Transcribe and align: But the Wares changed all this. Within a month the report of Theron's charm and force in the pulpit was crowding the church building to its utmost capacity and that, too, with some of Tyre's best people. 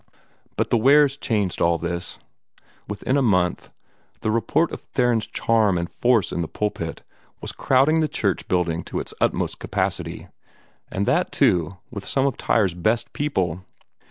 But 0.57 0.71
the 0.71 0.79
Wares 0.79 1.15
changed 1.15 1.61
all 1.61 1.77
this. 1.77 2.17
Within 2.87 3.17
a 3.17 3.21
month 3.21 3.69
the 4.21 4.31
report 4.31 4.71
of 4.71 4.81
Theron's 4.81 5.27
charm 5.27 5.77
and 5.77 5.91
force 5.91 6.31
in 6.31 6.41
the 6.41 6.47
pulpit 6.47 7.03
was 7.39 7.51
crowding 7.51 7.99
the 7.99 8.07
church 8.07 8.47
building 8.47 8.83
to 8.85 8.99
its 8.99 9.13
utmost 9.21 9.59
capacity 9.59 10.27
and 10.91 11.05
that, 11.05 11.31
too, 11.31 11.77
with 11.91 12.03
some 12.03 12.25
of 12.25 12.35
Tyre's 12.35 12.73
best 12.73 13.13
people. 13.13 13.63